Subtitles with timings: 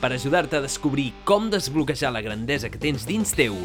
[0.00, 3.56] per ajudar-te a descobrir com desbloquejar la grandesa que tens dins teu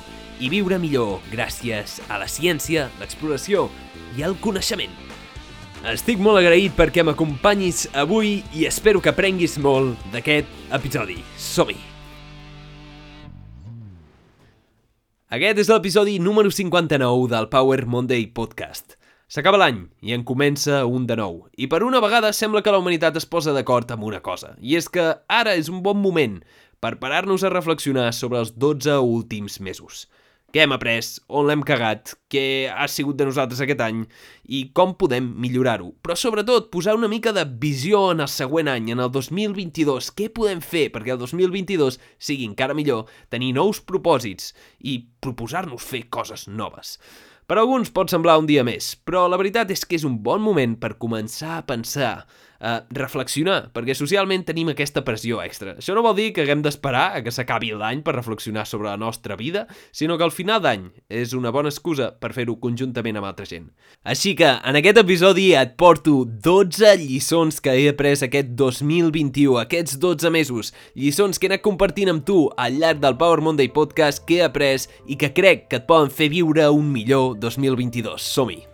[0.41, 3.67] i viure millor gràcies a la ciència, l'exploració
[4.17, 4.93] i el coneixement.
[5.93, 11.19] Estic molt agraït perquè m'acompanyis avui i espero que aprenguis molt d'aquest episodi.
[11.35, 11.75] Som-hi!
[15.33, 18.95] Aquest és l'episodi número 59 del Power Monday Podcast.
[19.33, 21.39] S'acaba l'any i en comença un de nou.
[21.57, 24.51] I per una vegada sembla que la humanitat es posa d'acord amb una cosa.
[24.61, 26.35] I és que ara és un bon moment
[26.77, 30.03] per parar-nos a reflexionar sobre els 12 últims mesos.
[30.53, 31.01] Què hem après,
[31.33, 34.03] on l'hem cagat, què ha sigut de nosaltres aquest any
[34.45, 35.89] i com podem millorar-ho.
[36.05, 40.13] Però sobretot posar una mica de visió en el següent any, en el 2022.
[40.13, 46.05] Què podem fer perquè el 2022 sigui encara millor, tenir nous propòsits i proposar-nos fer
[46.13, 46.99] coses noves.
[47.53, 50.39] Per alguns pot semblar un dia més, però la veritat és que és un bon
[50.41, 52.23] moment per començar a pensar,
[52.63, 55.75] a reflexionar, perquè socialment tenim aquesta pressió extra.
[55.81, 58.97] Això no vol dir que haguem d'esperar a que s'acabi l'any per reflexionar sobre la
[58.97, 63.27] nostra vida, sinó que al final d'any és una bona excusa per fer-ho conjuntament amb
[63.27, 63.69] altra gent.
[64.07, 69.99] Així que, en aquest episodi et porto 12 lliçons que he après aquest 2021, aquests
[69.99, 74.23] 12 mesos, lliçons que he anat compartint amb tu al llarg del Power Monday Podcast
[74.27, 78.21] que he après i que crec que et poden fer viure un millor 2022.
[78.23, 78.72] Som-hi!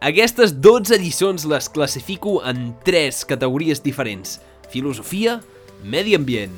[0.00, 4.38] Aquestes 12 lliçons les classifico en tres categories diferents.
[4.72, 5.42] Filosofia,
[5.84, 6.54] medi ambient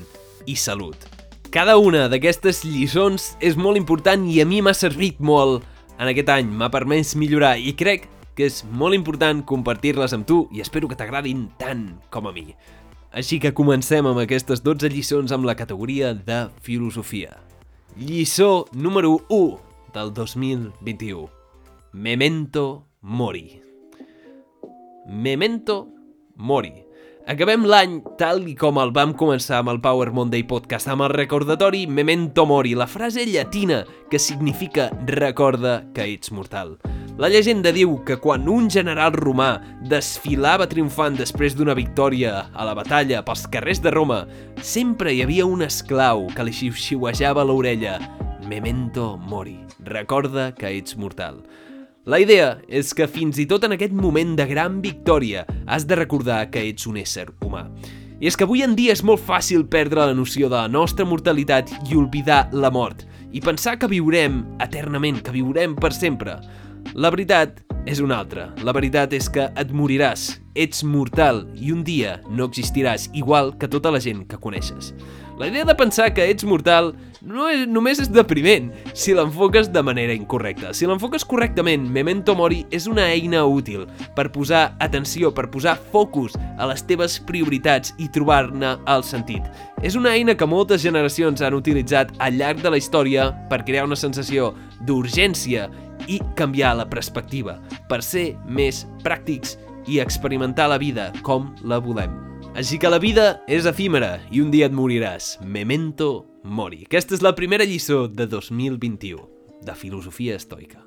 [0.46, 0.94] i salut.
[1.50, 5.66] Cada una d'aquestes lliçons és molt important i a mi m'ha servit molt
[5.98, 8.06] en aquest any, m'ha permès millorar i crec
[8.38, 12.54] que és molt important compartir-les amb tu i espero que t'agradin tant com a mi.
[13.10, 17.34] Així que comencem amb aquestes 12 lliçons amb la categoria de filosofia.
[17.98, 19.58] Lliçó número 1
[19.98, 21.26] del 2021.
[21.90, 23.60] Memento Mori.
[25.08, 25.88] Memento
[26.36, 26.72] Mori.
[27.26, 31.10] Acabem l'any tal i com el vam començar amb el Power Monday Podcast, amb el
[31.10, 33.80] recordatori Memento Mori, la frase llatina
[34.10, 36.76] que significa recorda que ets mortal.
[37.18, 39.50] La llegenda diu que quan un general romà
[39.82, 44.20] desfilava triomfant després d'una victòria a la batalla pels carrers de Roma,
[44.62, 47.98] sempre hi havia un esclau que li xiuxiuejava l'orella
[48.46, 49.58] Memento Mori,
[49.90, 51.42] recorda que ets mortal.
[52.02, 55.94] La idea és que fins i tot en aquest moment de gran victòria has de
[55.94, 57.68] recordar que ets un ésser humà.
[58.18, 61.06] I és que avui en dia és molt fàcil perdre la noció de la nostra
[61.06, 66.40] mortalitat i oblidar la mort, i pensar que viurem eternament, que viurem per sempre.
[66.98, 68.48] La veritat és una altra.
[68.66, 73.70] La veritat és que et moriràs, ets mortal i un dia no existiràs igual que
[73.70, 74.90] tota la gent que coneixes.
[75.42, 79.82] La idea de pensar que ets mortal no és, només és depriment si l'enfoques de
[79.82, 80.70] manera incorrecta.
[80.70, 86.38] Si l'enfoques correctament, Memento Mori és una eina útil per posar atenció, per posar focus
[86.38, 89.50] a les teves prioritats i trobar-ne el sentit.
[89.82, 93.90] És una eina que moltes generacions han utilitzat al llarg de la història per crear
[93.90, 94.52] una sensació
[94.86, 95.66] d'urgència
[96.06, 97.58] i canviar la perspectiva,
[97.90, 99.58] per ser més pràctics
[99.90, 102.31] i experimentar la vida com la volem.
[102.52, 105.38] Així que la vida és efímera i un dia et moriràs.
[105.40, 106.82] Memento mori.
[106.84, 109.22] Aquesta és la primera lliçó de 2021,
[109.64, 110.82] de filosofia estoica.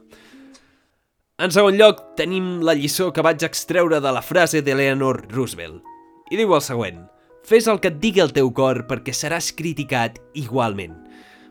[1.41, 5.81] En segon lloc, tenim la lliçó que vaig extreure de la frase d'Eleanor Roosevelt.
[6.29, 7.01] I diu el següent.
[7.49, 10.93] Fes el que et digui el teu cor perquè seràs criticat igualment.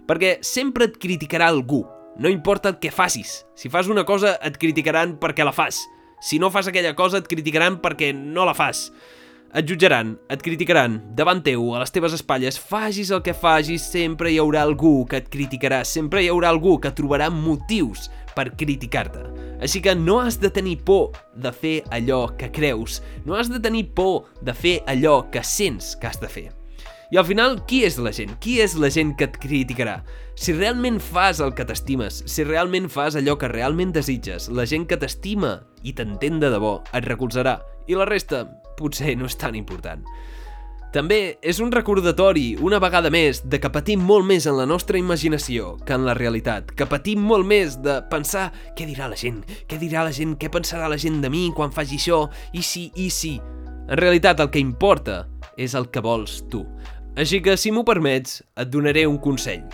[0.06, 1.82] Perquè sempre et criticarà algú,
[2.22, 3.42] no importa el que facis.
[3.58, 5.82] Si fas una cosa, et criticaran perquè la fas.
[6.22, 8.92] Si no fas aquella cosa, et criticaran perquè no la fas.
[9.54, 14.32] Et jutjaran, et criticaran, davant teu, a les teves espatlles, facis el que facis, sempre
[14.32, 19.22] hi haurà algú que et criticarà, sempre hi haurà algú que trobarà motius per criticar-te.
[19.62, 23.60] Així que no has de tenir por de fer allò que creus, no has de
[23.62, 26.48] tenir por de fer allò que sents que has de fer.
[27.14, 28.32] I al final, qui és la gent?
[28.42, 30.00] Qui és la gent que et criticarà?
[30.34, 34.88] Si realment fas el que t'estimes, si realment fas allò que realment desitges, la gent
[34.90, 38.44] que t'estima i t'entén de debò et recolzarà i la resta
[38.78, 40.04] potser no és tan important.
[40.94, 44.98] També és un recordatori, una vegada més, de que patim molt més en la nostra
[45.00, 49.42] imaginació que en la realitat, que patim molt més de pensar què dirà la gent,
[49.66, 52.92] què dirà la gent, què pensarà la gent de mi quan faci això, i si,
[52.94, 53.40] i si...
[53.84, 55.24] En realitat el que importa
[55.60, 56.62] és el que vols tu.
[57.18, 59.66] Així que, si m'ho permets, et donaré un consell.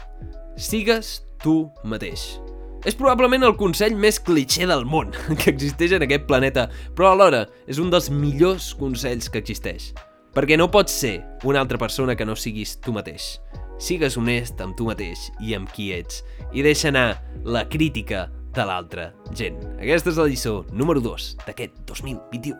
[0.57, 2.41] Sigues tu mateix.
[2.89, 5.11] És probablement el consell més cliché del món
[5.41, 9.91] que existeix en aquest planeta, però alhora és un dels millors consells que existeix.
[10.33, 13.35] Perquè no pots ser una altra persona que no siguis tu mateix.
[13.81, 16.23] Sigues honest amb tu mateix i amb qui ets
[16.57, 19.61] i deixa anar la crítica de l'altra gent.
[19.79, 22.57] Aquesta és la lliçó número 2 d'aquest 2021.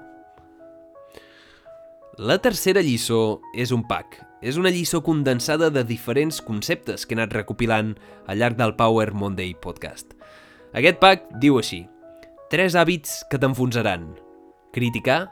[2.21, 4.30] La tercera lliçó és un pack.
[4.41, 7.93] És una lliçó condensada de diferents conceptes que he anat recopilant
[8.27, 10.15] al llarg del Power Monday podcast.
[10.73, 11.83] Aquest pack diu així.
[12.51, 14.07] Tres hàbits que t'enfonsaran.
[14.73, 15.27] Criticar,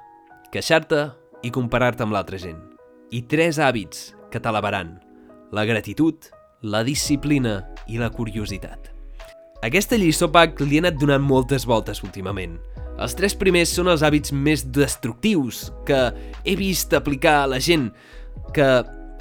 [0.53, 1.07] queixar-te
[1.43, 2.61] i comparar-te amb l'altra gent.
[3.09, 4.99] I tres hàbits que t'elevaran.
[5.57, 6.29] La gratitud,
[6.61, 8.93] la disciplina i la curiositat.
[9.65, 12.59] Aquesta lliçó PAC li he anat donant moltes voltes últimament.
[12.99, 16.11] Els tres primers són els hàbits més destructius que
[16.45, 17.89] he vist aplicar a la gent,
[18.55, 18.69] que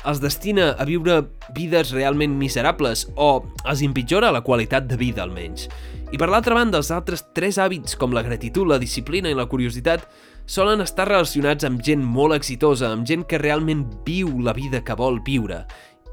[0.05, 1.23] els destina a viure
[1.55, 5.67] vides realment miserables o els empitjora la qualitat de vida almenys.
[6.11, 9.47] I per l'altra banda, els altres tres hàbits, com la gratitud, la disciplina i la
[9.49, 10.05] curiositat,
[10.47, 14.95] solen estar relacionats amb gent molt exitosa, amb gent que realment viu la vida que
[14.95, 15.65] vol viure.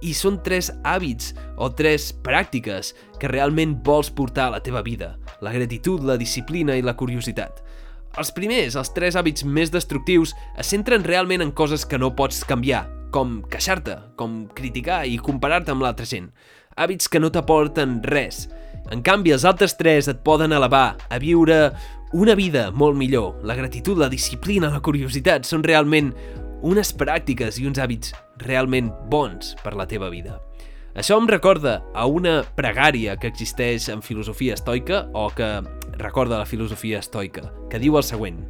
[0.02, 2.90] I són tres hàbits o tres pràctiques
[3.20, 5.14] que realment vols portar a la teva vida.
[5.40, 7.62] La gratitud, la disciplina i la curiositat.
[8.18, 12.44] Els primers, els tres hàbits més destructius, es centren realment en coses que no pots
[12.46, 12.84] canviar,
[13.14, 16.32] com queixar-te, com criticar i comparar-te amb l'altra gent.
[16.74, 18.48] Hàbits que no t'aporten res.
[18.92, 21.68] En canvi, els altres tres et poden elevar a viure
[22.14, 23.38] una vida molt millor.
[23.46, 26.10] La gratitud, la disciplina, la curiositat són realment
[26.66, 30.40] unes pràctiques i uns hàbits realment bons per la teva vida.
[30.94, 35.56] Això em recorda a una pregària que existeix en filosofia estoica o que
[35.98, 38.42] recorda la filosofia estoica, que diu el següent.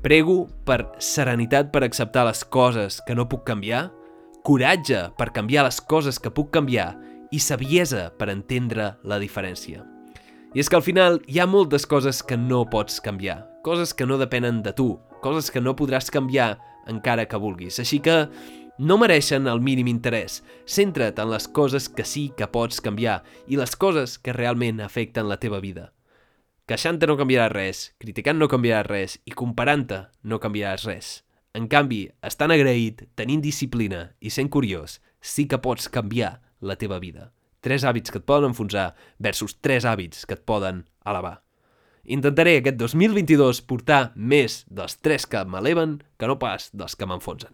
[0.00, 3.90] Prego per serenitat per acceptar les coses que no puc canviar,
[4.48, 6.94] coratge per canviar les coses que puc canviar
[7.30, 9.84] i saviesa per entendre la diferència.
[10.56, 14.08] I és que al final hi ha moltes coses que no pots canviar, coses que
[14.08, 16.54] no depenen de tu, coses que no podràs canviar
[16.88, 17.76] encara que vulguis.
[17.78, 18.24] Així que
[18.80, 20.40] no mereixen el mínim interès.
[20.64, 25.28] Centra't en les coses que sí que pots canviar i les coses que realment afecten
[25.28, 25.90] la teva vida.
[26.70, 29.96] Queixant-te no canviarà res, criticant no canviarà res i comparant-te
[30.30, 31.08] no canviaràs res.
[31.58, 37.00] En canvi, estant agraït, tenint disciplina i sent curiós, sí que pots canviar la teva
[37.02, 37.32] vida.
[37.58, 41.40] Tres hàbits que et poden enfonsar versus tres hàbits que et poden elevar.
[42.06, 47.50] Intentaré aquest 2022 portar més dels tres que m'eleven que no pas dels que m'enfonsen.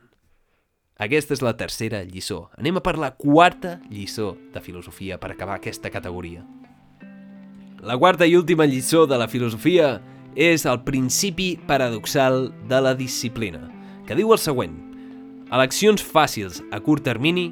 [1.01, 2.51] Aquesta és la tercera lliçó.
[2.61, 6.45] Anem a per la quarta lliçó de filosofia per acabar aquesta categoria.
[7.87, 10.01] La quarta i última lliçó de la filosofia
[10.35, 13.61] és el principi paradoxal de la disciplina,
[14.09, 14.73] que diu el següent.
[15.55, 17.45] Eleccions fàcils a curt termini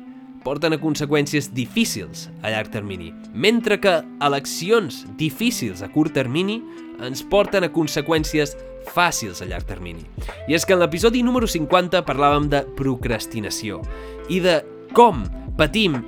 [0.43, 3.95] porten a conseqüències difícils a llarg termini, mentre que
[4.27, 6.59] eleccions difícils a curt termini
[6.99, 8.57] ens porten a conseqüències
[8.91, 10.03] fàcils a llarg termini.
[10.51, 13.85] I és que en l'episodi número 50 parlàvem de procrastinació
[14.27, 14.59] i de
[14.99, 15.23] com
[15.55, 16.03] patim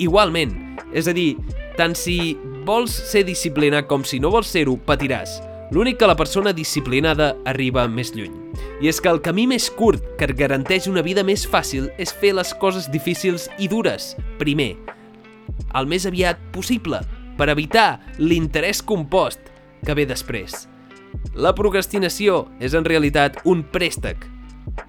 [0.00, 0.62] igualment.
[0.96, 1.34] És a dir,
[1.76, 5.38] tant si vols ser disciplinat com si no vols ser-ho, patiràs.
[5.70, 8.34] L'únic que la persona disciplinada arriba més lluny.
[8.82, 12.14] I és que el camí més curt que et garanteix una vida més fàcil és
[12.14, 14.74] fer les coses difícils i dures, primer.
[15.78, 17.00] El més aviat possible,
[17.38, 19.52] per evitar l'interès compost
[19.86, 20.66] que ve després.
[21.34, 24.26] La procrastinació és en realitat un préstec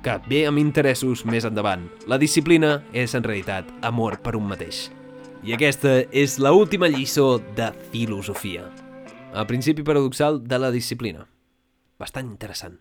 [0.03, 1.87] que ve amb interessos més endavant.
[2.07, 4.87] La disciplina és en realitat amor per un mateix.
[5.47, 8.65] I aquesta és la última lliçó de filosofia.
[9.31, 11.21] El principi paradoxal de la disciplina.
[11.95, 12.73] Bastant interessant.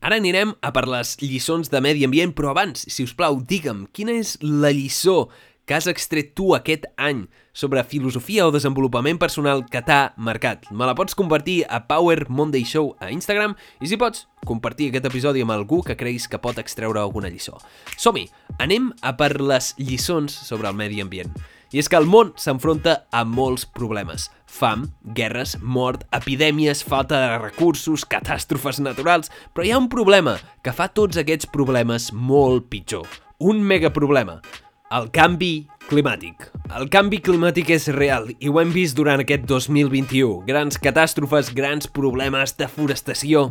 [0.00, 3.82] Ara anirem a per les lliçons de medi ambient, però abans, si us plau, digue'm,
[3.92, 5.26] quina és la lliçó
[5.68, 10.64] que has extret tu aquest any sobre filosofia o desenvolupament personal que t'ha marcat.
[10.72, 13.52] Me la pots convertir a Power Monday Show a Instagram
[13.84, 17.60] i si pots, compartir aquest episodi amb algú que creguis que pot extreure alguna lliçó.
[18.00, 21.36] Som-hi, anem a per les lliçons sobre el medi ambient.
[21.72, 24.28] I és que el món s'enfronta a molts problemes.
[24.48, 29.28] Fam, guerres, mort, epidèmies, falta de recursos, catàstrofes naturals...
[29.52, 33.04] Però hi ha un problema que fa tots aquests problemes molt pitjor.
[33.38, 34.40] Un megaproblema
[34.88, 36.46] el canvi climàtic.
[36.76, 40.46] El canvi climàtic és real i ho hem vist durant aquest 2021.
[40.48, 43.50] Grans catàstrofes, grans problemes, deforestació...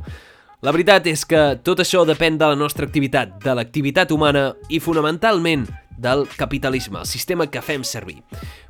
[0.66, 4.80] La veritat és que tot això depèn de la nostra activitat, de l'activitat humana i
[4.82, 8.22] fonamentalment del capitalisme, el sistema que fem servir.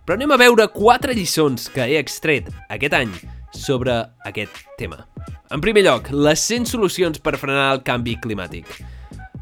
[0.06, 3.14] Però anem a veure quatre lliçons que he extret aquest any
[3.54, 5.06] sobre aquest tema.
[5.52, 8.68] En primer lloc, les 100 solucions per frenar el canvi climàtic.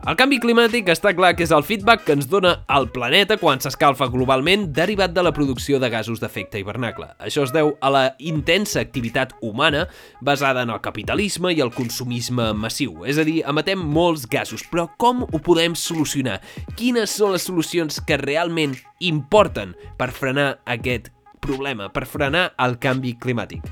[0.06, 3.58] El canvi climàtic està clar que és el feedback que ens dona el planeta quan
[3.58, 7.08] s'escalfa globalment derivat de la producció de gasos d'efecte hivernacle.
[7.18, 9.88] Això es deu a la intensa activitat humana
[10.22, 13.02] basada en el capitalisme i el consumisme massiu.
[13.10, 16.38] És a dir, emetem molts gasos, però com ho podem solucionar?
[16.78, 18.78] Quines són les solucions que realment
[19.10, 21.10] importen per frenar aquest
[21.42, 23.66] problema, per frenar el canvi climàtic?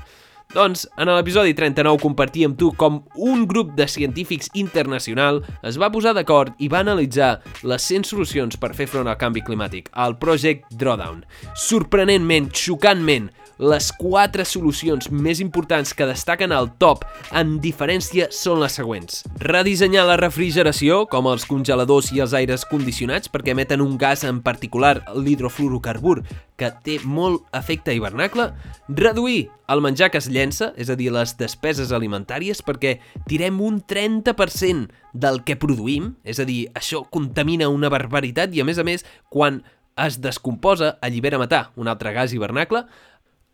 [0.54, 5.88] Doncs, en l'episodi 39 compartí amb tu com un grup de científics internacional es va
[5.90, 10.14] posar d'acord i va analitzar les 100 solucions per fer front al canvi climàtic, el
[10.22, 11.24] Project Drawdown.
[11.58, 18.74] Sorprenentment, xocantment, les quatre solucions més importants que destaquen al top en diferència són les
[18.78, 19.22] següents.
[19.42, 24.40] Redissenyar la refrigeració, com els congeladors i els aires condicionats, perquè emeten un gas en
[24.42, 26.22] particular, l'hidrofluorocarbur,
[26.56, 28.50] que té molt efecte hivernacle.
[28.88, 33.80] Reduir el menjar que es llença, és a dir, les despeses alimentàries, perquè tirem un
[33.82, 38.86] 30% del que produïm, és a dir, això contamina una barbaritat i, a més a
[38.86, 39.62] més, quan
[39.96, 42.84] es descomposa, allibera metà, un altre gas hivernacle,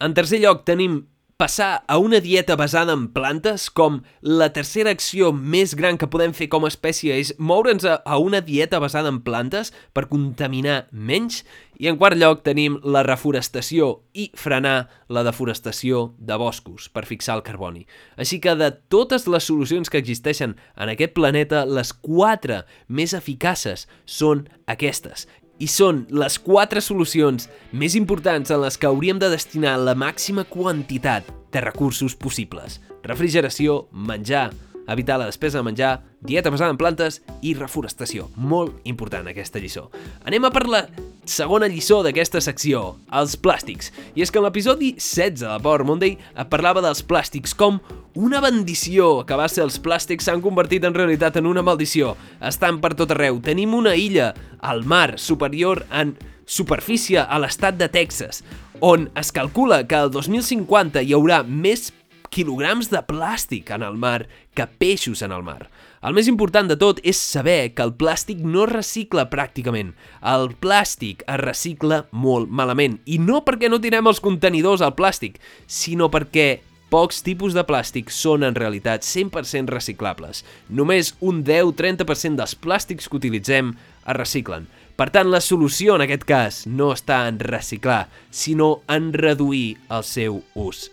[0.00, 1.02] en tercer lloc tenim
[1.40, 6.34] passar a una dieta basada en plantes com la tercera acció més gran que podem
[6.36, 10.82] fer com a espècie és moure'ns a, a una dieta basada en plantes per contaminar
[10.92, 11.40] menys
[11.80, 17.38] i en quart lloc tenim la reforestació i frenar la deforestació de boscos per fixar
[17.38, 17.86] el carboni.
[18.20, 23.86] Així que de totes les solucions que existeixen en aquest planeta, les quatre més eficaces
[24.04, 25.24] són aquestes
[25.60, 30.46] i són les quatre solucions més importants en les que hauríem de destinar la màxima
[30.48, 32.80] quantitat de recursos possibles.
[33.04, 34.50] Refrigeració, menjar,
[34.90, 38.28] evitar la despesa de menjar, dieta basada en plantes i reforestació.
[38.36, 39.88] Molt important aquesta lliçó.
[40.24, 40.84] Anem a per la
[41.28, 43.92] segona lliçó d'aquesta secció, els plàstics.
[44.16, 46.16] I és que en l'episodi 16 de Power Monday
[46.50, 47.78] parlava dels plàstics com
[48.14, 52.16] una bendició que va ser els plàstics s'han convertit en realitat en una maldició.
[52.42, 53.38] Estan per tot arreu.
[53.44, 56.16] Tenim una illa al mar superior en
[56.50, 58.42] superfície a l'estat de Texas,
[58.80, 61.92] on es calcula que el 2050 hi haurà més
[62.30, 65.68] quilograms de plàstic en el mar que peixos en el mar.
[66.02, 69.92] El més important de tot és saber que el plàstic no recicla pràcticament.
[70.24, 72.98] El plàstic es recicla molt malament.
[73.04, 75.36] I no perquè no tirem els contenidors al plàstic,
[75.66, 76.48] sinó perquè
[76.90, 80.42] pocs tipus de plàstic són en realitat 100% reciclables.
[80.68, 84.66] Només un 10-30% dels plàstics que utilitzem es reciclen.
[84.98, 90.04] Per tant, la solució en aquest cas no està en reciclar, sinó en reduir el
[90.04, 90.88] seu ús.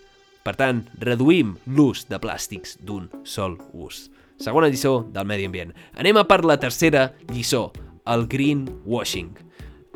[0.46, 4.06] Per tant, reduïm l'ús de plàstics d'un sol ús.
[4.40, 5.74] Segona lliçó del medi ambient.
[5.98, 7.66] Anem a per la tercera lliçó,
[8.06, 9.47] el greenwashing.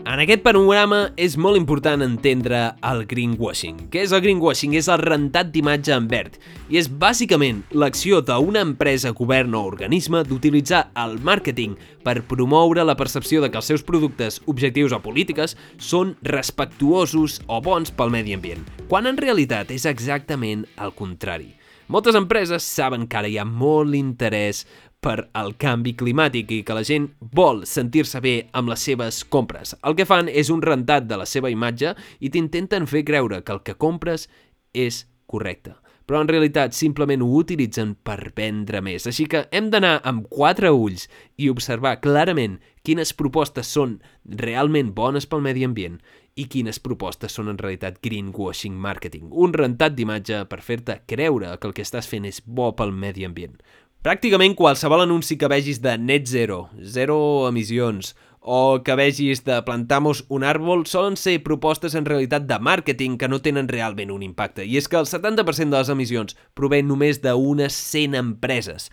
[0.03, 3.85] En aquest panorama és molt important entendre el greenwashing.
[3.93, 4.75] Què és el greenwashing?
[4.75, 6.41] És el rentat d'imatge en verd
[6.73, 12.99] i és bàsicament l'acció d'una empresa, govern o organisme d'utilitzar el màrqueting per promoure la
[12.99, 18.35] percepció de que els seus productes, objectius o polítiques són respectuosos o bons pel medi
[18.35, 21.53] ambient, quan en realitat és exactament el contrari.
[21.93, 24.63] Moltes empreses saben que ara hi ha molt interès
[25.05, 29.75] per al canvi climàtic i que la gent vol sentir-se bé amb les seves compres.
[29.85, 31.93] El que fan és un rentat de la seva imatge
[32.25, 34.25] i t'intenten fer creure que el que compres
[34.73, 35.75] és correcte.
[36.09, 39.05] Però en realitat simplement ho utilitzen per vendre més.
[39.05, 44.01] Així que hem d'anar amb quatre ulls i observar clarament quines propostes són
[44.43, 46.01] realment bones pel medi ambient
[46.35, 51.69] i quines propostes són en realitat greenwashing marketing, un rentat d'imatge per fer-te creure que
[51.69, 53.59] el que estàs fent és bo pel medi ambient.
[54.03, 60.25] Pràcticament qualsevol anunci que vegis de net zero, zero emissions, o que vegis de plantamos
[60.27, 64.67] un àrbol solen ser propostes en realitat de màrqueting que no tenen realment un impacte.
[64.67, 68.91] I és que el 70% de les emissions prové només d'unes 100 empreses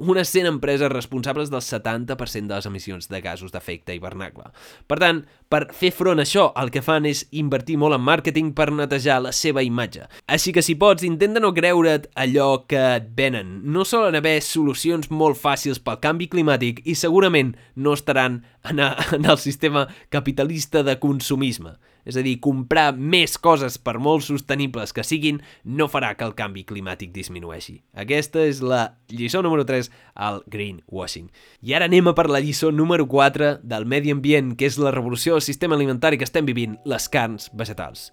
[0.00, 4.48] unes 100 empreses responsables del 70% de les emissions de gasos d'efecte hivernacle.
[4.88, 5.20] Per tant,
[5.52, 9.20] per fer front a això, el que fan és invertir molt en màrqueting per netejar
[9.22, 10.06] la seva imatge.
[10.26, 13.60] Així que si pots, intenta no creure't allò que et venen.
[13.68, 18.94] No solen haver solucions molt fàcils pel canvi climàtic i segurament no estaran en, a,
[19.16, 21.76] en el sistema capitalista de consumisme.
[22.08, 26.36] És a dir, comprar més coses per molt sostenibles que siguin no farà que el
[26.38, 27.80] canvi climàtic disminueixi.
[27.94, 31.28] Aquesta és la lliçó número 3 al greenwashing.
[31.62, 34.94] I ara anem a per la lliçó número 4 del medi ambient, que és la
[34.94, 38.10] revolució del sistema alimentari que estem vivint, les carns vegetals.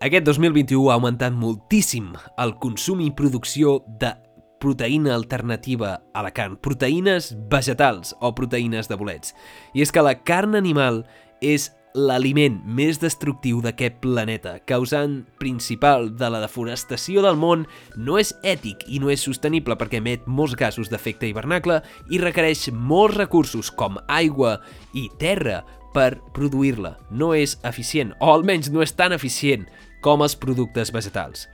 [0.00, 4.14] Aquest 2021 ha augmentat moltíssim el consum i producció de
[4.60, 9.34] proteïna alternativa a la carn, proteïnes vegetals o proteïnes de bolets.
[9.74, 11.02] I és que la carn animal
[11.40, 17.66] és l'aliment més destructiu d'aquest planeta, causant principal de la deforestació del món,
[17.96, 21.80] no és ètic i no és sostenible perquè emet molts gasos d'efecte hivernacle
[22.10, 24.58] i requereix molts recursos com aigua
[24.94, 26.96] i terra per produir-la.
[27.10, 29.66] No és eficient, o almenys no és tan eficient
[30.04, 31.48] com els productes vegetals.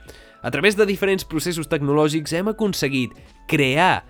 [0.45, 3.15] A través de diferents processos tecnològics hem aconseguit
[3.49, 4.05] crear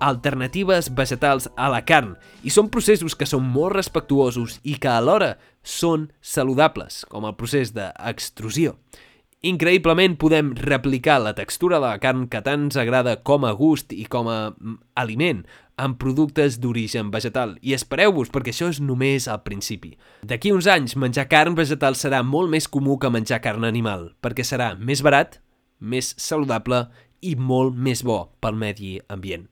[0.00, 5.36] alternatives vegetals a la carn i són processos que són molt respectuosos i que alhora
[5.62, 8.74] són saludables, com el procés d'extrusió.
[9.40, 13.94] Increïblement podem replicar la textura de la carn que tant ens agrada com a gust
[13.96, 15.46] i com a mm, aliment
[15.80, 17.54] amb productes d'origen vegetal.
[17.64, 19.94] I espereu-vos, perquè això és només al principi.
[20.28, 24.44] D'aquí uns anys, menjar carn vegetal serà molt més comú que menjar carn animal, perquè
[24.44, 25.40] serà més barat,
[25.80, 26.84] més saludable
[27.24, 29.48] i molt més bo pel medi ambient.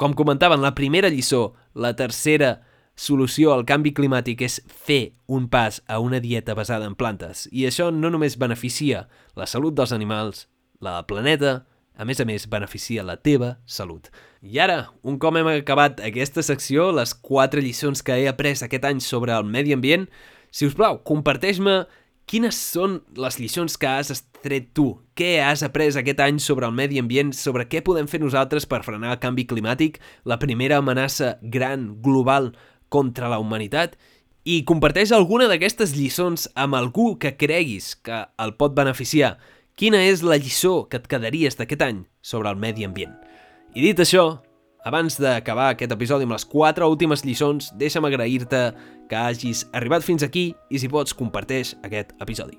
[0.00, 2.62] Com comentava en la primera lliçó, la tercera
[2.96, 7.42] solució al canvi climàtic és fer un pas a una dieta basada en plantes.
[7.52, 9.02] I això no només beneficia
[9.36, 10.46] la salut dels animals,
[10.80, 11.52] la del planeta,
[12.00, 14.08] a més a més, beneficia la teva salut.
[14.40, 18.88] I ara, un cop hem acabat aquesta secció, les quatre lliçons que he après aquest
[18.88, 20.08] any sobre el medi ambient,
[20.48, 21.82] si us plau, comparteix-me
[22.24, 24.94] quines són les lliçons que has tret tu?
[25.16, 28.82] Què has après aquest any sobre el medi ambient, sobre què podem fer nosaltres per
[28.86, 32.52] frenar el canvi climàtic, la primera amenaça gran, global,
[32.88, 33.96] contra la humanitat?
[34.44, 39.36] I comparteix alguna d'aquestes lliçons amb algú que creguis que el pot beneficiar.
[39.76, 43.12] Quina és la lliçó que et quedaries d'aquest any sobre el medi ambient?
[43.76, 44.40] I dit això,
[44.84, 48.62] abans d'acabar aquest episodi amb les quatre últimes lliçons, deixa'm agrair-te
[49.10, 52.56] que hagis arribat fins aquí i si pots comparteix aquest episodi.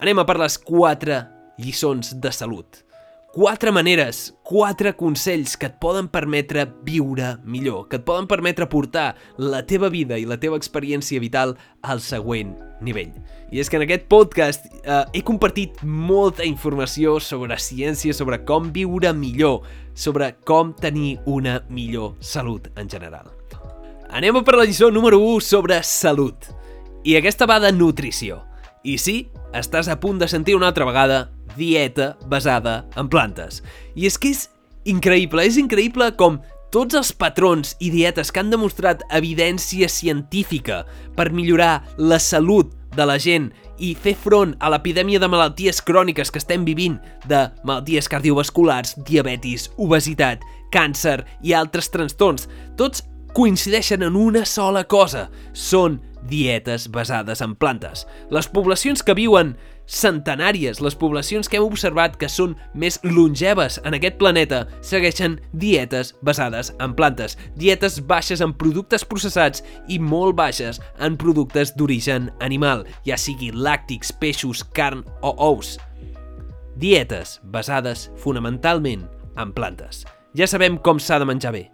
[0.00, 1.24] Anem a per les quatre
[1.60, 2.84] lliçons de salut
[3.30, 9.14] quatre maneres, quatre consells que et poden permetre viure millor, que et poden permetre portar
[9.38, 11.54] la teva vida i la teva experiència vital
[11.86, 13.12] al següent nivell.
[13.54, 18.72] I és que en aquest podcast eh, he compartit molta informació sobre ciència, sobre com
[18.74, 19.62] viure millor,
[19.94, 23.30] sobre com tenir una millor salut en general.
[24.10, 26.50] Anem a per la lliçó número 1 sobre salut.
[27.06, 28.42] I aquesta va de nutrició.
[28.82, 33.62] I sí, estàs a punt de sentir una altra vegada dieta basada en plantes.
[33.94, 34.46] I és que és
[34.88, 40.84] increïble, és increïble com tots els patrons i dietes que han demostrat evidència científica
[41.16, 46.30] per millorar la salut de la gent i fer front a l'epidèmia de malalties cròniques
[46.30, 50.42] que estem vivint, de malalties cardiovasculars, diabetis, obesitat,
[50.74, 52.46] càncer i altres trastorns,
[52.78, 55.28] tots coincideixen en una sola cosa.
[55.54, 58.06] Són dietes basades en plantes.
[58.30, 59.54] Les poblacions que viuen
[59.90, 66.14] centenàries, les poblacions que hem observat que són més longeves en aquest planeta, segueixen dietes
[66.22, 72.86] basades en plantes, dietes baixes en productes processats i molt baixes en productes d'origen animal,
[73.06, 75.76] ja sigui làctics, peixos, carn o ous.
[76.80, 80.04] Dietes basades fonamentalment en plantes.
[80.38, 81.66] Ja sabem com s'ha de menjar bé.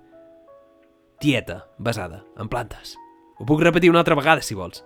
[1.20, 2.96] Dieta basada en plantes.
[3.38, 4.83] Ho puc repetir una altra vegada, si vols.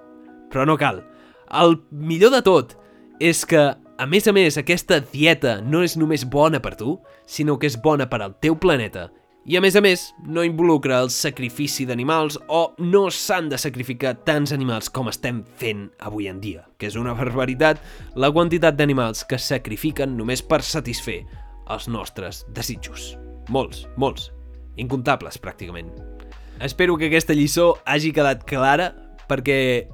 [0.50, 1.04] Però no cal.
[1.50, 2.76] El millor de tot
[3.20, 3.62] és que,
[4.00, 7.78] a més a més, aquesta dieta no és només bona per tu, sinó que és
[7.82, 9.08] bona per al teu planeta.
[9.48, 14.18] I a més a més, no involucra el sacrifici d'animals o no s'han de sacrificar
[14.26, 17.80] tants animals com estem fent avui en dia, que és una barbaritat
[18.20, 21.22] la quantitat d'animals que sacrifiquen només per satisfer
[21.70, 23.14] els nostres desitjos.
[23.48, 24.28] Molts, molts.
[24.76, 26.19] Incontables, pràcticament.
[26.60, 28.92] Espero que aquesta lliçó hagi quedat clara
[29.30, 29.88] perquè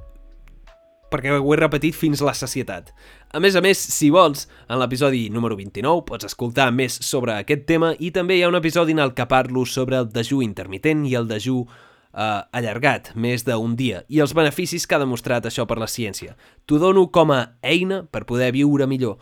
[1.07, 2.90] perquè ho he repetit fins la sacietat.
[3.31, 7.62] A més a més, si vols, en l'episodi número 29 pots escoltar més sobre aquest
[7.70, 11.07] tema i també hi ha un episodi en el que parlo sobre el dejú intermitent
[11.07, 15.68] i el dejú eh, allargat, més d'un dia, i els beneficis que ha demostrat això
[15.70, 16.35] per la ciència.
[16.66, 19.20] T'ho dono com a eina per poder viure millor.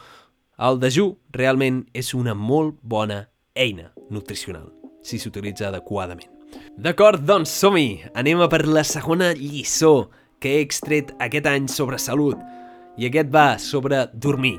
[0.57, 4.71] El dejú realment és una molt bona eina nutricional,
[5.05, 6.34] si s'utilitza adequadament.
[6.77, 8.03] D'acord, doncs som-hi!
[8.19, 10.11] Anem a per la segona lliçó
[10.43, 12.41] que he extret aquest any sobre salut.
[12.99, 14.59] I aquest va sobre dormir.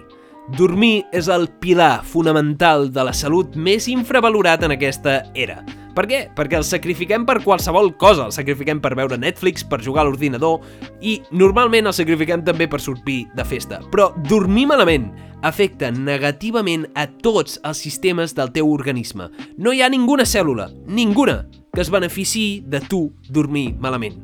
[0.58, 5.64] Dormir és el pilar fonamental de la salut més infravalorat en aquesta era.
[5.96, 6.20] Per què?
[6.36, 8.28] Perquè el sacrifiquem per qualsevol cosa.
[8.28, 10.60] El sacrifiquem per veure Netflix, per jugar a l'ordinador
[11.02, 13.80] i normalment el sacrifiquem també per sortir de festa.
[13.94, 15.08] Però dormir malament
[15.46, 19.30] afecta negativament a tots els sistemes del teu organisme.
[19.58, 21.46] No hi ha ninguna cèl·lula, ninguna,
[21.76, 24.16] que es benefici de tu dormir malament.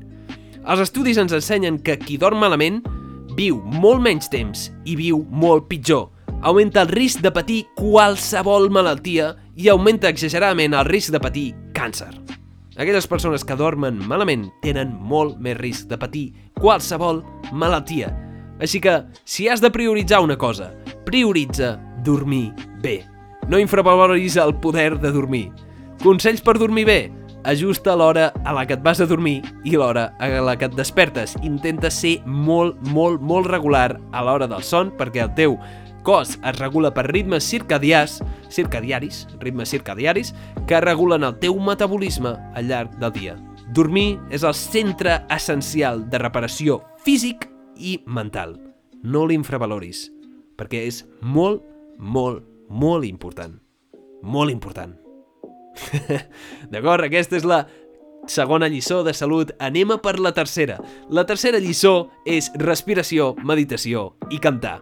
[0.62, 2.80] Els estudis ens ensenyen que qui dorm malament
[3.36, 6.08] viu molt menys temps i viu molt pitjor.
[6.42, 12.10] Augmenta el risc de patir qualsevol malaltia i augmenta exageradament el risc de patir càncer.
[12.80, 16.26] Aquelles persones que dormen malament tenen molt més risc de patir
[16.58, 17.20] qualsevol
[17.52, 18.10] malaltia.
[18.62, 20.72] Així que, si has de prioritzar una cosa,
[21.06, 23.02] prioritza dormir bé.
[23.50, 25.50] No infravaloris el poder de dormir.
[26.02, 27.02] Consells per dormir bé?
[27.44, 30.76] Ajusta l'hora a la que et vas a dormir i l'hora a la que et
[30.78, 31.34] despertes.
[31.42, 35.58] Intenta ser molt, molt, molt regular a l'hora del son perquè el teu
[36.06, 40.34] cos es regula per ritmes circadiars, circadiaris, ritmes circadiaris,
[40.68, 43.36] que regulen el teu metabolisme al llarg del dia.
[43.74, 48.58] Dormir és el centre essencial de reparació físic i mental.
[49.02, 50.10] No l'infravaloris,
[50.58, 51.64] perquè és molt,
[51.98, 53.58] molt, molt important.
[54.22, 54.98] Molt important.
[56.72, 57.06] D'acord?
[57.06, 57.66] Aquesta és la
[58.28, 59.54] segona lliçó de salut.
[59.60, 60.80] Anem a per la tercera.
[61.10, 64.80] La tercera lliçó és respiració, meditació i cantar.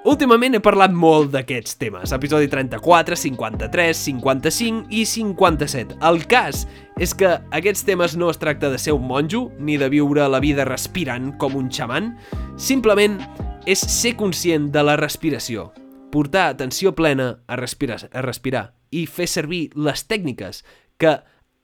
[0.00, 5.98] Últimament he parlat molt d'aquests temes, episodi 34, 53, 55 i 57.
[6.08, 6.62] El cas
[6.96, 10.40] és que aquests temes no es tracta de ser un monjo, ni de viure la
[10.40, 12.14] vida respirant com un xaman,
[12.56, 13.20] simplement
[13.68, 15.68] és ser conscient de la respiració,
[16.08, 20.64] portar atenció plena a respirar, a respirar i fer servir les tècniques
[21.00, 21.18] que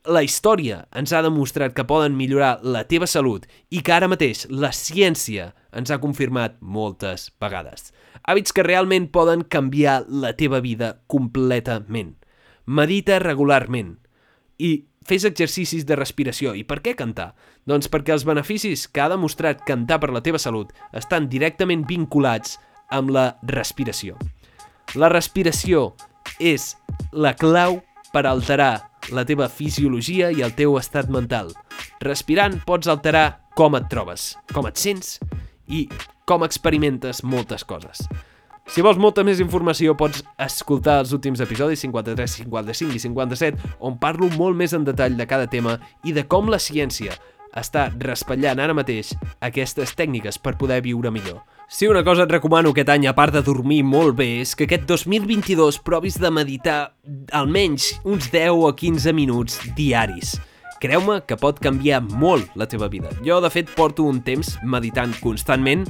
[0.07, 4.45] la història ens ha demostrat que poden millorar la teva salut i que ara mateix
[4.51, 7.91] la ciència ens ha confirmat moltes vegades.
[8.27, 12.15] Hàbits que realment poden canviar la teva vida completament.
[12.67, 13.97] Medita regularment
[14.59, 16.55] i fes exercicis de respiració.
[16.55, 17.33] I per què cantar?
[17.67, 22.59] Doncs perquè els beneficis que ha demostrat cantar per la teva salut estan directament vinculats
[22.91, 24.19] amb la respiració.
[24.95, 25.93] La respiració
[26.39, 26.75] és
[27.13, 27.81] la clau
[28.13, 31.53] per alterar la teva fisiologia i el teu estat mental.
[32.03, 35.19] Respirant pots alterar com et trobes, com et sents
[35.69, 35.87] i
[36.27, 38.03] com experimentes moltes coses.
[38.67, 43.95] Si vols molta més informació pots escoltar els últims episodis 53, 55 i 57 on
[44.03, 47.15] parlo molt més en detall de cada tema i de com la ciència
[47.57, 51.45] està raspallant ara mateix aquestes tècniques per poder viure millor.
[51.69, 54.69] Si una cosa et recomano aquest any, a part de dormir molt bé, és que
[54.69, 56.93] aquest 2022 provis de meditar
[57.35, 60.37] almenys uns 10 o 15 minuts diaris.
[60.79, 63.11] Creu-me que pot canviar molt la teva vida.
[63.27, 65.83] Jo, de fet, porto un temps meditant constantment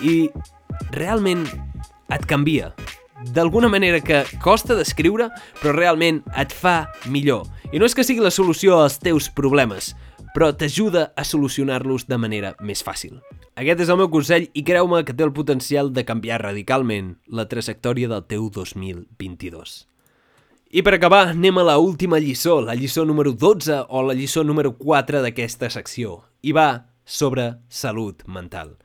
[0.00, 0.30] i
[0.96, 1.44] realment
[2.08, 2.70] et canvia.
[3.36, 5.28] D'alguna manera que costa d'escriure,
[5.60, 7.44] però realment et fa millor.
[7.74, 9.92] I no és que sigui la solució als teus problemes,
[10.32, 13.20] però t'ajuda a solucionar-los de manera més fàcil.
[13.58, 17.48] Aquest és el meu consell i creu-me que té el potencial de canviar radicalment la
[17.50, 19.86] trajectòria del teu 2022.
[20.70, 24.44] I per acabar, anem a la última lliçó, la lliçó número 12 o la lliçó
[24.46, 26.22] número 4 d'aquesta secció.
[26.46, 28.76] I va sobre salut mental.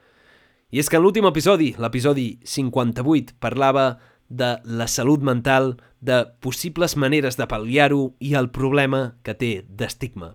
[0.74, 6.98] I és que en l'últim episodi, l'episodi 58, parlava de la salut mental, de possibles
[6.98, 10.34] maneres de pal·liar-ho i el problema que té d'estigma.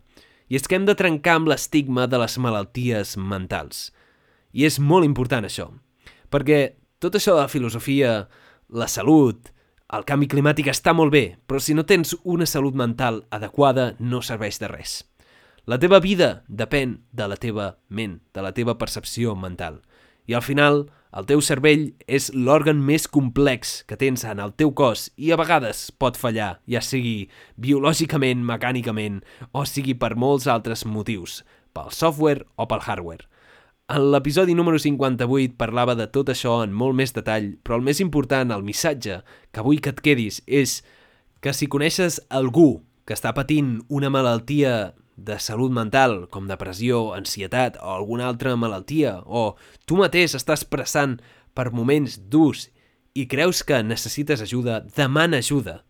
[0.50, 3.90] I és que hem de trencar amb l'estigma de les malalties mentals.
[4.52, 5.70] I és molt important això,
[6.30, 6.60] perquè
[7.00, 8.28] tot això de la filosofia,
[8.68, 9.52] la salut,
[9.90, 14.22] el canvi climàtic està molt bé, però si no tens una salut mental adequada no
[14.22, 15.00] serveix de res.
[15.66, 19.80] La teva vida depèn de la teva ment, de la teva percepció mental.
[20.30, 24.70] I al final, el teu cervell és l'òrgan més complex que tens en el teu
[24.78, 27.26] cos i a vegades pot fallar, ja sigui
[27.58, 29.18] biològicament, mecànicament
[29.50, 31.40] o sigui per molts altres motius,
[31.74, 33.26] pel software o pel hardware.
[33.90, 37.98] En l'episodi número 58 parlava de tot això en molt més detall, però el més
[37.98, 39.16] important, el missatge
[39.50, 40.76] que vull que et quedis és
[41.42, 47.80] que si coneixes algú que està patint una malaltia de salut mental, com depressió, ansietat
[47.82, 49.56] o alguna altra malaltia, o
[49.90, 51.18] tu mateix estàs passant
[51.58, 52.68] per moments durs
[53.18, 55.80] i creus que necessites ajuda, demana ajuda.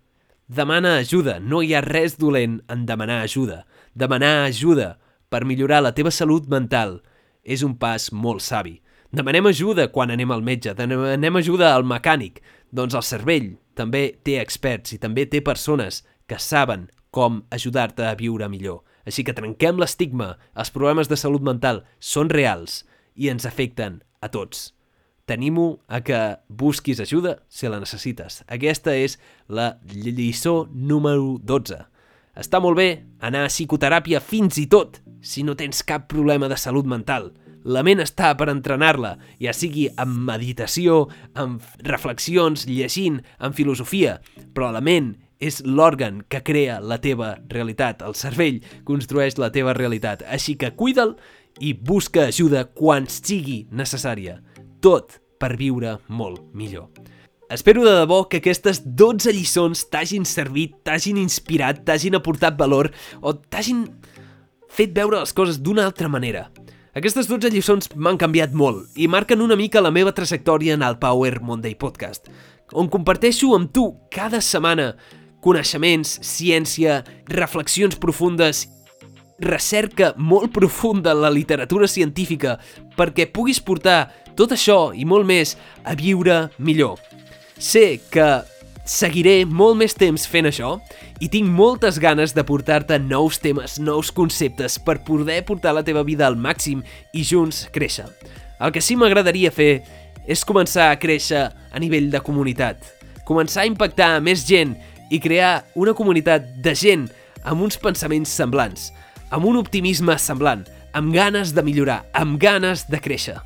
[0.48, 3.66] Demana ajuda, no hi ha res dolent en demanar ajuda.
[3.92, 4.94] Demanar ajuda
[5.28, 7.02] per millorar la teva salut mental
[7.44, 8.78] és un pas molt savi.
[9.10, 12.38] Demanem ajuda quan anem al metge, demanem ajuda al mecànic.
[12.70, 18.14] Doncs el cervell també té experts i també té persones que saben com ajudar-te a
[18.14, 18.84] viure millor.
[19.02, 22.84] Així que trenquem l'estigma, els problemes de salut mental són reals
[23.18, 24.70] i ens afecten a tots.
[25.26, 28.40] Tenim-ho a que busquis ajuda si la necessites.
[28.46, 31.82] Aquesta és la lliçó número 12.
[32.38, 32.88] Està molt bé
[33.26, 37.32] anar a psicoteràpia fins i tot si no tens cap problema de salut mental.
[37.64, 44.20] La ment està per entrenar-la, ja sigui amb meditació, amb reflexions, llegint, amb filosofia,
[44.54, 48.00] però la ment és l'òrgan que crea la teva realitat.
[48.04, 50.24] El cervell construeix la teva realitat.
[50.28, 51.16] Així que cuida'l
[51.60, 54.38] i busca ajuda quan sigui necessària.
[54.80, 56.88] Tot per viure molt millor.
[57.50, 63.32] Espero de debò que aquestes 12 lliçons t'hagin servit, t'hagin inspirat, t'hagin aportat valor o
[63.34, 63.88] t'hagin
[64.70, 66.44] fet veure les coses d'una altra manera.
[66.94, 71.00] Aquestes 12 lliçons m'han canviat molt i marquen una mica la meva trajectòria en el
[71.02, 72.30] Power Monday Podcast,
[72.70, 74.92] on comparteixo amb tu cada setmana
[75.42, 77.00] coneixements, ciència,
[77.34, 78.68] reflexions profundes,
[79.42, 82.60] recerca molt profunda en la literatura científica
[82.94, 84.04] perquè puguis portar
[84.38, 87.00] tot això i molt més a viure millor.
[87.60, 88.40] Sé que
[88.88, 90.78] seguiré molt més temps fent això
[91.20, 96.00] i tinc moltes ganes de portar-te nous temes, nous conceptes per poder portar la teva
[96.02, 96.80] vida al màxim
[97.12, 98.08] i junts créixer.
[98.64, 99.82] El que sí m'agradaria fer
[100.24, 102.80] és començar a créixer a nivell de comunitat,
[103.28, 104.72] començar a impactar a més gent
[105.12, 107.10] i crear una comunitat de gent
[107.44, 108.88] amb uns pensaments semblants,
[109.28, 110.64] amb un optimisme semblant,
[110.96, 113.36] amb ganes de millorar, amb ganes de créixer.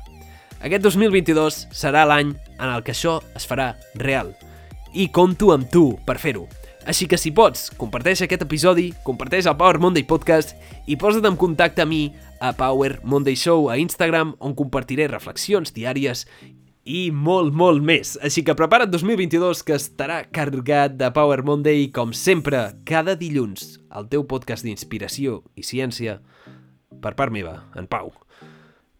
[0.65, 4.31] Aquest 2022 serà l'any en el que això es farà real.
[4.97, 6.47] I compto amb tu per fer-ho.
[6.89, 10.55] Així que si pots, comparteix aquest episodi, comparteix el Power Monday Podcast
[10.89, 12.01] i posa't en contacte amb mi
[12.41, 16.25] a Power Monday Show a Instagram on compartiré reflexions diàries
[16.81, 18.15] i molt, molt més.
[18.25, 24.09] Així que prepara't 2022 que estarà carregat de Power Monday com sempre, cada dilluns, el
[24.09, 26.23] teu podcast d'inspiració i ciència
[27.05, 28.15] per part meva, en Pau.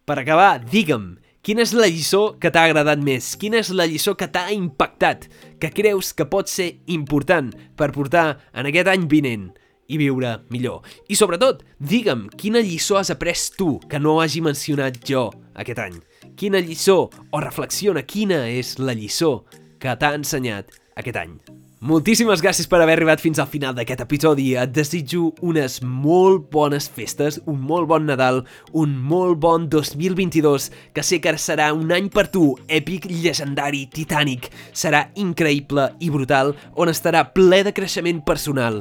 [0.06, 3.28] Per acabar, digue'm, quina és la lliçó que t'ha agradat més?
[3.38, 5.28] Quina és la lliçó que t'ha impactat?
[5.62, 9.52] Que creus que pot ser important per portar en aquest any vinent?
[9.86, 10.80] i viure millor.
[11.06, 16.00] I sobretot, digue'm quina lliçó has après tu que no hagi mencionat jo aquest any.
[16.34, 19.44] Quina lliçó o reflexiona quina és la lliçó
[19.78, 21.38] que t'ha ensenyat aquest any.
[21.84, 24.46] Moltíssimes gràcies per haver arribat fins al final d'aquest episodi.
[24.56, 28.38] Et desitjo unes molt bones festes, un molt bon Nadal,
[28.72, 34.48] un molt bon 2022, que sé que serà un any per tu, èpic, llegendari, titànic.
[34.72, 38.80] Serà increïble i brutal, on estarà ple de creixement personal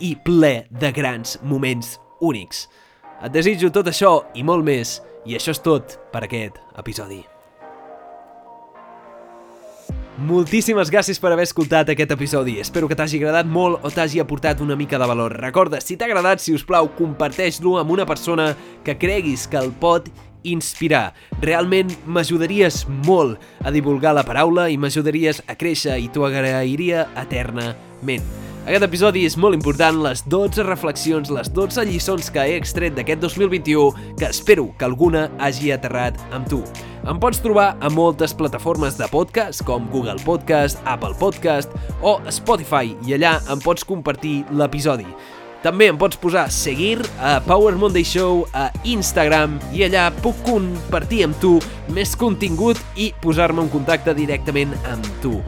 [0.00, 2.70] i ple de grans moments únics.
[3.20, 4.96] Et desitjo tot això i molt més,
[5.28, 7.20] i això és tot per aquest episodi.
[10.20, 12.58] Moltíssimes gràcies per haver escoltat aquest episodi.
[12.60, 15.32] Espero que t'hagi agradat molt o t'hagi aportat una mica de valor.
[15.40, 18.50] Recorda, si t'ha agradat, si us plau, comparteix-lo amb una persona
[18.84, 20.12] que creguis que el pot
[20.44, 21.14] inspirar.
[21.40, 28.49] Realment m'ajudaries molt a divulgar la paraula i m'ajudaries a créixer i t'ho agrairia eternament.
[28.68, 33.22] Aquest episodi és molt important, les 12 reflexions, les 12 lliçons que he extret d'aquest
[33.24, 36.60] 2021, que espero que alguna hagi aterrat amb tu.
[37.08, 41.72] Em pots trobar a moltes plataformes de podcast, com Google Podcast, Apple Podcast
[42.04, 45.08] o Spotify, i allà em pots compartir l'episodi.
[45.64, 51.24] També em pots posar seguir a Power Monday Show a Instagram i allà puc compartir
[51.26, 51.56] amb tu
[51.96, 55.38] més contingut i posar-me en contacte directament amb tu.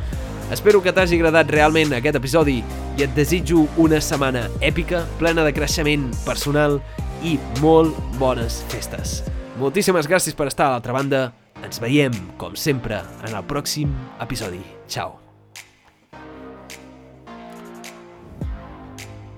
[0.52, 2.58] Espero que t'hagi agradat realment aquest episodi
[2.98, 6.76] i et desitjo una setmana èpica, plena de creixement personal
[7.24, 9.22] i molt bones festes.
[9.56, 11.22] Moltíssimes gràcies per estar a l'altra banda.
[11.64, 14.60] Ens veiem, com sempre, en el pròxim episodi.
[14.92, 15.16] Ciao.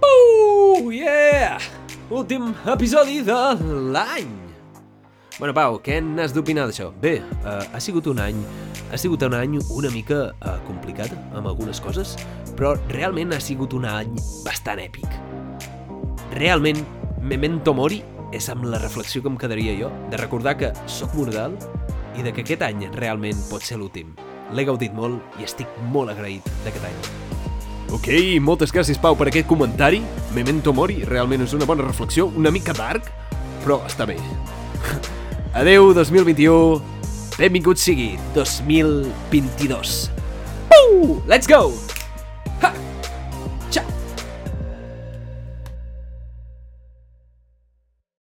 [0.03, 1.61] Uh, yeah!
[2.11, 3.45] Últim episodi de
[3.95, 4.44] l'any!
[5.39, 6.93] Bueno, Pau, què n'has d'opinar d'això?
[7.03, 8.39] Bé, uh, ha sigut un any
[8.95, 12.15] ha sigut un any una mica uh, complicat amb algunes coses,
[12.55, 14.13] però realment ha sigut un any
[14.47, 15.09] bastant èpic.
[16.39, 16.85] Realment,
[17.25, 18.03] Memento Mori
[18.35, 21.57] és amb la reflexió que em quedaria jo, de recordar que sóc mortal
[22.15, 24.13] i de que aquest any realment pot ser l'últim.
[24.55, 27.03] L'he gaudit molt i estic molt agraït d'aquest any.
[27.95, 28.09] Ok,
[28.43, 30.03] moltes gràcies Pau per aquest comentari.
[30.37, 33.11] Memento Mori realment és una bona reflexió, una mica dark,
[33.65, 34.21] però està bé.
[35.55, 36.83] Adeu 2021,
[37.39, 40.11] benvingut sigui 2022.
[40.75, 41.23] Uh!
[41.31, 41.71] Let's go!